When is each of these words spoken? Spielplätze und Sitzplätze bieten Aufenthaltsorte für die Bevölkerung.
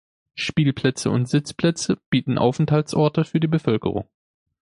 Spielplätze 0.33 1.11
und 1.11 1.27
Sitzplätze 1.29 1.99
bieten 2.09 2.39
Aufenthaltsorte 2.39 3.23
für 3.23 3.39
die 3.39 3.45
Bevölkerung. 3.45 4.07